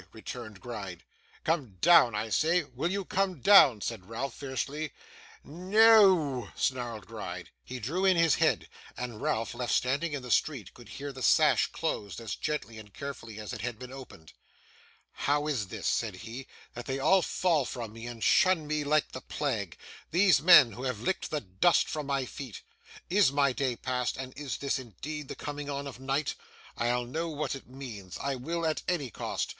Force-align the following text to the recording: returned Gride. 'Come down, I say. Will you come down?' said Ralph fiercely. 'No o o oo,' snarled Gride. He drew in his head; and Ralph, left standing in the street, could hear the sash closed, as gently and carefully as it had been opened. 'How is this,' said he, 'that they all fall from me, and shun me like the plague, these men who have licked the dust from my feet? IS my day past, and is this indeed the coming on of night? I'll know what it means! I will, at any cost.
returned 0.13 0.59
Gride. 0.59 1.03
'Come 1.43 1.77
down, 1.79 2.15
I 2.15 2.29
say. 2.29 2.63
Will 2.63 2.89
you 2.89 3.05
come 3.05 3.39
down?' 3.39 3.81
said 3.81 4.09
Ralph 4.09 4.33
fiercely. 4.33 4.93
'No 5.43 5.89
o 5.89 5.99
o 5.99 6.43
oo,' 6.45 6.51
snarled 6.55 7.05
Gride. 7.05 7.51
He 7.63 7.79
drew 7.79 8.03
in 8.03 8.17
his 8.17 8.33
head; 8.41 8.67
and 8.97 9.21
Ralph, 9.21 9.53
left 9.53 9.75
standing 9.75 10.13
in 10.13 10.23
the 10.23 10.31
street, 10.31 10.73
could 10.73 10.89
hear 10.89 11.11
the 11.11 11.21
sash 11.21 11.67
closed, 11.67 12.19
as 12.19 12.33
gently 12.35 12.79
and 12.79 12.91
carefully 12.91 13.39
as 13.39 13.53
it 13.53 13.61
had 13.61 13.77
been 13.77 13.91
opened. 13.93 14.33
'How 15.11 15.45
is 15.45 15.67
this,' 15.67 15.85
said 15.85 16.15
he, 16.15 16.47
'that 16.73 16.87
they 16.87 16.97
all 16.97 17.21
fall 17.21 17.63
from 17.63 17.93
me, 17.93 18.07
and 18.07 18.23
shun 18.23 18.65
me 18.65 18.83
like 18.83 19.11
the 19.11 19.21
plague, 19.21 19.77
these 20.09 20.41
men 20.41 20.71
who 20.71 20.81
have 20.81 21.01
licked 21.01 21.29
the 21.29 21.41
dust 21.41 21.87
from 21.87 22.07
my 22.07 22.25
feet? 22.25 22.63
IS 23.11 23.31
my 23.31 23.53
day 23.53 23.75
past, 23.75 24.17
and 24.17 24.35
is 24.35 24.57
this 24.57 24.79
indeed 24.79 25.27
the 25.27 25.35
coming 25.35 25.69
on 25.69 25.85
of 25.85 25.99
night? 25.99 26.33
I'll 26.75 27.05
know 27.05 27.29
what 27.29 27.53
it 27.53 27.67
means! 27.69 28.17
I 28.19 28.33
will, 28.33 28.65
at 28.65 28.81
any 28.87 29.11
cost. 29.11 29.49